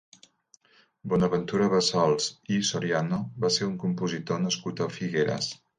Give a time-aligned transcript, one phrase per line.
[1.13, 5.57] Bonaventura Bassols i Soriano va ser un compositor nascut a Figueres.